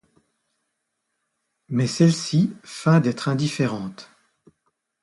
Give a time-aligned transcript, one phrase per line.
[1.69, 4.09] Mais celle-ci feint d'être indifférente.